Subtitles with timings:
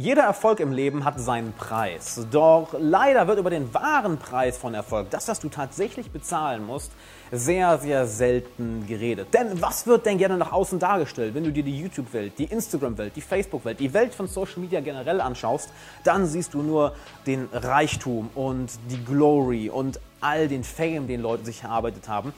[0.00, 2.26] Jeder Erfolg im Leben hat seinen Preis.
[2.30, 6.90] Doch leider wird über den wahren Preis von Erfolg, das, was du tatsächlich bezahlen musst,
[7.30, 9.34] sehr, sehr selten geredet.
[9.34, 11.34] Denn was wird denn gerne nach außen dargestellt?
[11.34, 15.20] Wenn du dir die YouTube-Welt, die Instagram-Welt, die Facebook-Welt, die Welt von Social Media generell
[15.20, 15.68] anschaust,
[16.02, 16.94] dann siehst du nur
[17.26, 22.32] den Reichtum und die Glory und all den Fame, den Leute sich erarbeitet haben.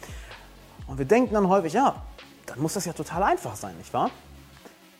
[0.88, 1.94] Und wir denken dann häufig, ja,
[2.46, 4.10] dann muss das ja total einfach sein, nicht wahr?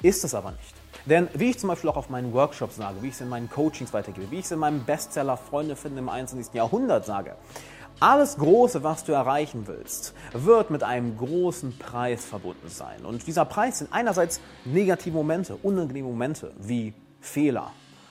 [0.00, 0.74] Ist es aber nicht.
[1.06, 3.50] Denn wie ich zum Beispiel auch auf meinen Workshops sage, wie ich es in meinen
[3.50, 6.54] Coachings weitergebe, wie ich es in meinem Bestseller Freunde finden im 21.
[6.54, 7.34] Jahrhundert sage,
[8.00, 13.04] alles Große, was du erreichen willst, wird mit einem großen Preis verbunden sein.
[13.04, 17.70] Und dieser Preis sind einerseits negative Momente, unangenehme Momente wie Fehler,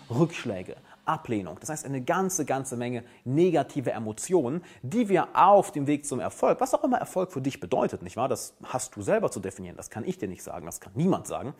[0.09, 1.57] Rückschläge, Ablehnung.
[1.59, 6.61] Das heißt, eine ganze, ganze Menge negative Emotionen, die wir auf dem Weg zum Erfolg,
[6.61, 8.29] was auch immer Erfolg für dich bedeutet, nicht wahr?
[8.29, 9.75] Das hast du selber zu definieren.
[9.75, 11.53] Das kann ich dir nicht sagen, das kann niemand sagen.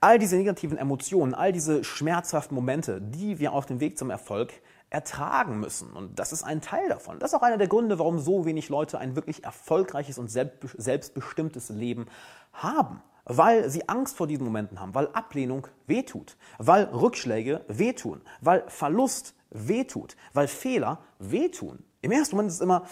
[0.00, 4.52] All diese negativen Emotionen, all diese schmerzhaften Momente, die wir auf dem Weg zum Erfolg
[4.90, 5.92] ertragen müssen.
[5.92, 7.18] Und das ist ein Teil davon.
[7.18, 11.68] Das ist auch einer der Gründe, warum so wenig Leute ein wirklich erfolgreiches und selbstbestimmtes
[11.68, 12.06] Leben
[12.52, 13.02] haben.
[13.24, 19.34] Weil sie Angst vor diesen Momenten haben, weil Ablehnung wehtut, weil Rückschläge wehtun, weil Verlust
[19.50, 21.82] wehtut, weil Fehler wehtun.
[22.02, 22.84] Im ersten Moment ist es immer,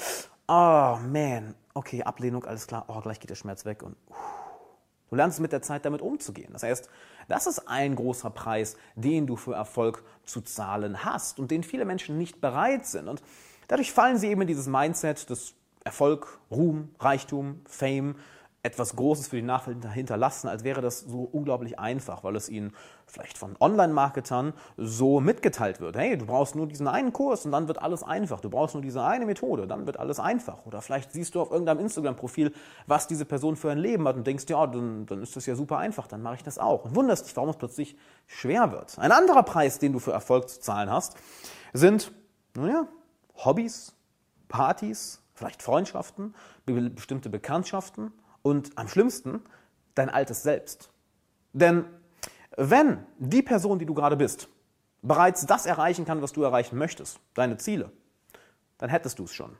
[0.48, 4.14] oh man, okay, Ablehnung, alles klar, oh, gleich geht der Schmerz weg und uh,
[5.12, 6.48] Du lernst mit der Zeit damit umzugehen.
[6.54, 6.88] Das heißt,
[7.28, 11.84] das ist ein großer Preis, den du für Erfolg zu zahlen hast und den viele
[11.84, 13.08] Menschen nicht bereit sind.
[13.08, 13.22] Und
[13.68, 15.52] dadurch fallen sie eben in dieses Mindset des
[15.84, 18.14] Erfolg, Ruhm, Reichtum, Fame,
[18.64, 22.72] etwas Großes für die Nachwelt hinterlassen, als wäre das so unglaublich einfach, weil es ihnen
[23.06, 25.96] vielleicht von Online-Marketern so mitgeteilt wird.
[25.96, 28.40] Hey, du brauchst nur diesen einen Kurs und dann wird alles einfach.
[28.40, 30.64] Du brauchst nur diese eine Methode, dann wird alles einfach.
[30.64, 32.52] Oder vielleicht siehst du auf irgendeinem Instagram-Profil,
[32.86, 35.56] was diese Person für ein Leben hat und denkst, ja, dann, dann ist das ja
[35.56, 36.84] super einfach, dann mache ich das auch.
[36.84, 37.96] Und wunderst dich, warum es plötzlich
[38.28, 38.96] schwer wird.
[38.96, 41.16] Ein anderer Preis, den du für Erfolg zu zahlen hast,
[41.72, 42.12] sind,
[42.54, 42.86] naja,
[43.44, 43.92] Hobbys,
[44.46, 48.12] Partys, vielleicht Freundschaften, bestimmte Bekanntschaften,
[48.42, 49.42] und am schlimmsten
[49.94, 50.90] dein altes Selbst.
[51.52, 51.84] Denn
[52.56, 54.48] wenn die Person, die du gerade bist,
[55.02, 57.90] bereits das erreichen kann, was du erreichen möchtest, deine Ziele,
[58.78, 59.56] dann hättest du es schon.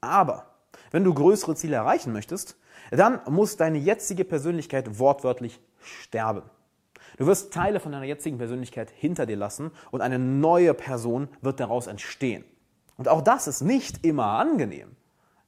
[0.00, 0.46] Aber
[0.90, 2.56] wenn du größere Ziele erreichen möchtest,
[2.90, 6.42] dann muss deine jetzige Persönlichkeit wortwörtlich sterben.
[7.16, 11.60] Du wirst Teile von deiner jetzigen Persönlichkeit hinter dir lassen und eine neue Person wird
[11.60, 12.44] daraus entstehen.
[12.96, 14.96] Und auch das ist nicht immer angenehm.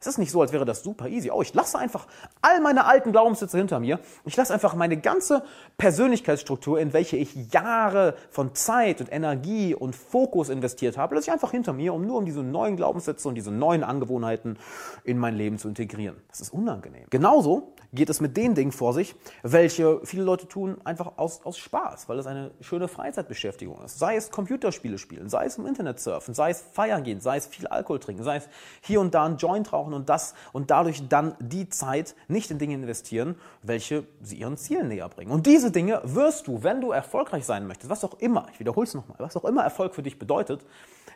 [0.00, 1.30] Es ist nicht so, als wäre das super easy.
[1.32, 2.06] Oh, ich lasse einfach
[2.40, 3.98] all meine alten Glaubenssätze hinter mir.
[4.24, 5.42] Ich lasse einfach meine ganze
[5.76, 11.32] Persönlichkeitsstruktur, in welche ich Jahre von Zeit und Energie und Fokus investiert habe, lasse ich
[11.32, 14.56] einfach hinter mir, um nur um diese neuen Glaubenssätze und diese neuen Angewohnheiten
[15.02, 16.16] in mein Leben zu integrieren.
[16.28, 17.06] Das ist unangenehm.
[17.10, 21.58] Genauso geht es mit den Dingen vor sich, welche viele Leute tun einfach aus, aus
[21.58, 23.98] Spaß, weil es eine schöne Freizeitbeschäftigung ist.
[23.98, 27.46] Sei es Computerspiele spielen, sei es im Internet surfen, sei es feiern gehen, sei es
[27.46, 28.48] viel Alkohol trinken, sei es
[28.82, 32.58] hier und da ein Joint rauchen und das und dadurch dann die Zeit nicht in
[32.58, 35.30] Dinge investieren, welche sie ihren Zielen näher bringen.
[35.30, 38.86] Und diese Dinge wirst du, wenn du erfolgreich sein möchtest, was auch immer, ich wiederhole
[38.86, 40.64] es nochmal, was auch immer Erfolg für dich bedeutet,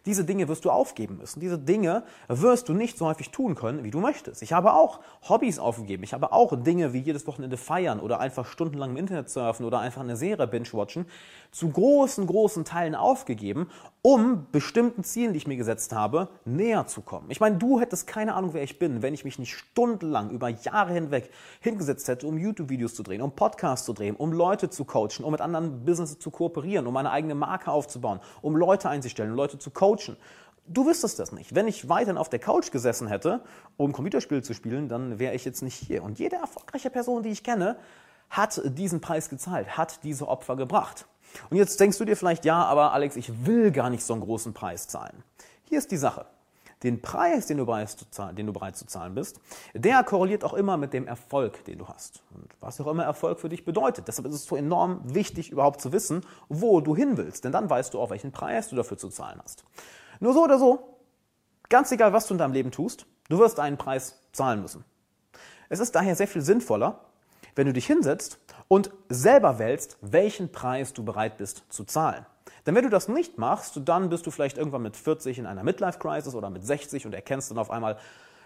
[0.06, 1.40] diese Dinge wirst du aufgeben müssen.
[1.40, 4.42] Diese Dinge wirst du nicht so häufig tun können, wie du möchtest.
[4.42, 6.02] Ich habe auch Hobbys aufgegeben.
[6.02, 9.80] Ich habe auch Dinge wie jedes Wochenende feiern oder einfach stundenlang im Internet surfen oder
[9.80, 11.06] einfach eine Serie binge-watchen
[11.50, 13.68] zu großen, großen Teilen aufgegeben,
[14.00, 17.30] um bestimmten Zielen, die ich mir gesetzt habe, näher zu kommen.
[17.30, 20.48] Ich meine, du hättest keine Ahnung, wer ich bin, wenn ich mich nicht stundenlang über
[20.48, 21.30] Jahre hinweg
[21.60, 25.32] hingesetzt hätte, um YouTube-Videos zu drehen, um Podcasts zu drehen, um Leute zu coachen, um
[25.32, 29.58] mit anderen Businesses zu kooperieren, um meine eigene Marke aufzubauen, um Leute einzustellen, um Leute
[29.58, 30.16] zu coachen.
[30.66, 31.54] Du wüsstest das nicht.
[31.54, 33.42] Wenn ich weiterhin auf der Couch gesessen hätte,
[33.76, 36.02] um Computerspiele zu spielen, dann wäre ich jetzt nicht hier.
[36.02, 37.76] Und jede erfolgreiche Person, die ich kenne,
[38.30, 41.06] hat diesen Preis gezahlt, hat diese Opfer gebracht.
[41.50, 44.22] Und jetzt denkst du dir vielleicht, ja, aber Alex, ich will gar nicht so einen
[44.22, 45.22] großen Preis zahlen.
[45.64, 46.26] Hier ist die Sache.
[46.82, 49.40] Den Preis, den du, bereit zu zahlen, den du bereit zu zahlen bist,
[49.72, 52.22] der korreliert auch immer mit dem Erfolg, den du hast.
[52.34, 54.08] Und was auch immer Erfolg für dich bedeutet.
[54.08, 57.44] Deshalb ist es so enorm wichtig, überhaupt zu wissen, wo du hin willst.
[57.44, 59.64] Denn dann weißt du auch, welchen Preis du dafür zu zahlen hast.
[60.22, 61.00] Nur so oder so,
[61.68, 64.84] ganz egal, was du in deinem Leben tust, du wirst einen Preis zahlen müssen.
[65.68, 67.00] Es ist daher sehr viel sinnvoller,
[67.56, 68.38] wenn du dich hinsetzt
[68.68, 72.24] und selber wählst, welchen Preis du bereit bist zu zahlen.
[72.64, 75.64] Denn wenn du das nicht machst, dann bist du vielleicht irgendwann mit 40 in einer
[75.64, 77.98] Midlife-Crisis oder mit 60 und erkennst dann auf einmal,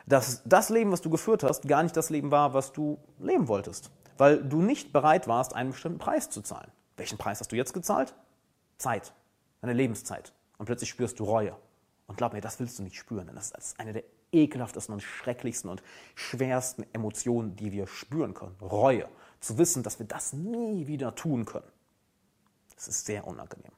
[0.07, 3.49] dass das Leben, was du geführt hast, gar nicht das Leben war, was du leben
[3.49, 3.91] wolltest.
[4.17, 6.71] Weil du nicht bereit warst, einen bestimmten Preis zu zahlen.
[6.97, 8.15] Welchen Preis hast du jetzt gezahlt?
[8.79, 9.13] Zeit.
[9.61, 10.33] Deine Lebenszeit.
[10.57, 11.55] Und plötzlich spürst du Reue.
[12.07, 15.03] Und glaub mir, das willst du nicht spüren, denn das ist eine der ekelhaftesten und
[15.03, 15.83] schrecklichsten und
[16.15, 18.57] schwersten Emotionen, die wir spüren können.
[18.61, 19.09] Reue
[19.41, 21.67] zu wissen, dass wir das nie wieder tun können.
[22.75, 23.73] Das ist sehr unangenehm.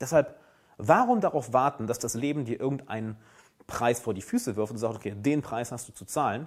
[0.00, 0.38] Deshalb,
[0.76, 3.16] warum darauf warten, dass das Leben dir irgendeinen
[3.66, 6.46] Preis vor die Füße wirft und sagt, okay, den Preis hast du zu zahlen,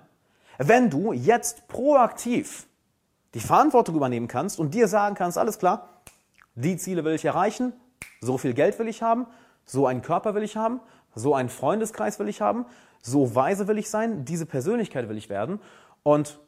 [0.58, 2.68] wenn du jetzt proaktiv
[3.34, 6.02] die Verantwortung übernehmen kannst und dir sagen kannst, alles klar,
[6.56, 7.74] die Ziele will ich erreichen,
[8.22, 9.28] so viel Geld will ich haben,
[9.66, 10.80] so einen Körper will ich haben,
[11.18, 12.66] so einen Freundeskreis will ich haben,
[13.02, 15.60] so weise will ich sein, diese Persönlichkeit will ich werden
[16.04, 16.40] und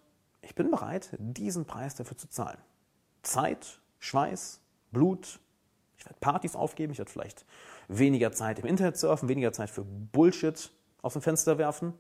[0.42, 2.58] ich bin bereit, diesen Preis dafür zu zahlen.
[3.24, 4.62] Zeit, Schweiß,
[4.92, 5.40] Blut,
[5.98, 7.46] ich werde Partys aufgeben, ich werde vielleicht
[7.88, 10.72] weniger Zeit im Internet surfen, weniger Zeit für Bullshit
[11.02, 11.94] aus dem Fenster werfen.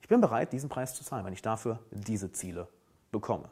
[0.00, 2.68] Ich bin bereit, diesen Preis zu zahlen, wenn ich dafür diese Ziele
[3.10, 3.50] bekomme.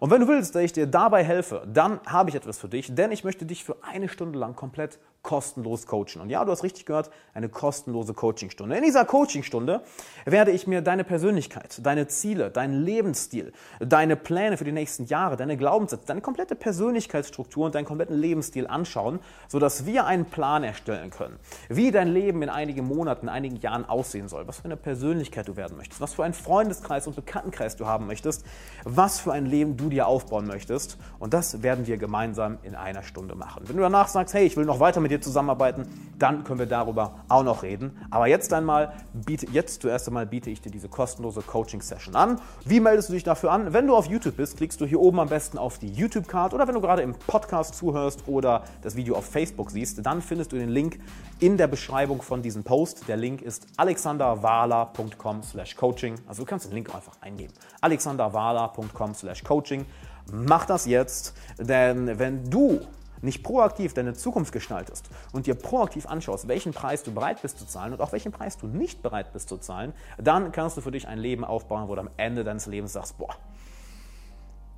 [0.00, 2.94] Und wenn du willst, dass ich dir dabei helfe, dann habe ich etwas für dich,
[2.94, 6.20] denn ich möchte dich für eine Stunde lang komplett kostenlos coachen.
[6.20, 8.76] Und ja, du hast richtig gehört, eine kostenlose Coachingstunde.
[8.76, 9.82] In dieser Coachingstunde
[10.24, 15.36] werde ich mir deine Persönlichkeit, deine Ziele, deinen Lebensstil, deine Pläne für die nächsten Jahre,
[15.36, 21.10] deine Glaubenssätze, deine komplette Persönlichkeitsstruktur und deinen kompletten Lebensstil anschauen, sodass wir einen Plan erstellen
[21.10, 21.38] können,
[21.68, 25.46] wie dein Leben in einigen Monaten, in einigen Jahren aussehen soll, was für eine Persönlichkeit
[25.46, 28.44] du werden möchtest, was für einen Freundeskreis und Bekanntenkreis du haben möchtest,
[28.84, 30.98] was für ein Leben du dir aufbauen möchtest.
[31.20, 33.62] Und das werden wir gemeinsam in einer Stunde machen.
[33.68, 35.86] Wenn du danach sagst, hey, ich will noch weiter mit dir zusammenarbeiten,
[36.18, 37.96] dann können wir darüber auch noch reden.
[38.10, 42.40] Aber jetzt einmal, biete, jetzt zuerst einmal biete ich dir diese kostenlose Coaching-Session an.
[42.64, 43.72] Wie meldest du dich dafür an?
[43.72, 46.66] Wenn du auf YouTube bist, klickst du hier oben am besten auf die YouTube-Card oder
[46.66, 50.56] wenn du gerade im Podcast zuhörst oder das Video auf Facebook siehst, dann findest du
[50.56, 50.98] den Link
[51.40, 53.08] in der Beschreibung von diesem Post.
[53.08, 56.14] Der Link ist alexanderwala.com slash coaching.
[56.26, 57.52] Also du kannst den Link einfach eingeben.
[57.80, 59.84] alexanderwala.com slash coaching.
[60.30, 62.80] Mach das jetzt, denn wenn du
[63.22, 67.66] nicht proaktiv deine Zukunft gestaltest und dir proaktiv anschaust, welchen Preis du bereit bist zu
[67.66, 70.90] zahlen und auch welchen Preis du nicht bereit bist zu zahlen, dann kannst du für
[70.90, 73.34] dich ein Leben aufbauen, wo du am Ende deines Lebens sagst, boah,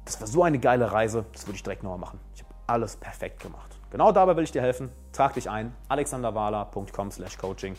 [0.04, 2.20] das war so eine geile Reise, das würde ich direkt nochmal machen.
[2.34, 3.78] Ich habe alles perfekt gemacht.
[3.90, 4.90] Genau dabei will ich dir helfen.
[5.12, 7.76] Trag dich ein, alexanderwala.com/coaching.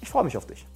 [0.00, 0.66] Ich freue mich auf dich.